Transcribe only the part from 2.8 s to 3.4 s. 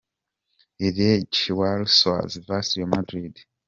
Madrid.